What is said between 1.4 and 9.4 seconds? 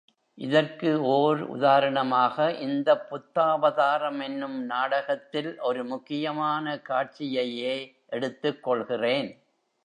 உதாரணமாக இந்தப் புத்தாவதாரம் என்னும் நாடகத்தில் ஒரு முக்கியமான காட்சியையே எடுத்துக்கொள்கிறேன்.